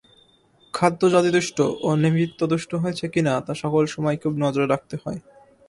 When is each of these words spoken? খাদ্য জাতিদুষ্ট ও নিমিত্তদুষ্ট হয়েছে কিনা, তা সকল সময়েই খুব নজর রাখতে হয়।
খাদ্য 0.73 1.01
জাতিদুষ্ট 1.09 1.57
ও 1.81 1.89
নিমিত্তদুষ্ট 2.03 2.71
হয়েছে 2.75 3.05
কিনা, 3.13 3.33
তা 3.45 3.53
সকল 3.53 3.83
সময়েই 3.85 4.21
খুব 4.23 4.33
নজর 4.43 4.65
রাখতে 4.67 4.95
হয়। 5.03 5.19